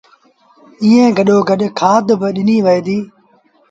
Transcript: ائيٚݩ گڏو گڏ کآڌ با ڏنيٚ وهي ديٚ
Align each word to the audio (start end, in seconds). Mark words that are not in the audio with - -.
ائيٚݩ 0.83 1.15
گڏو 1.17 1.37
گڏ 1.49 1.59
کآڌ 1.79 2.07
با 2.19 2.27
ڏنيٚ 2.35 2.63
وهي 2.65 2.81
ديٚ 2.87 3.03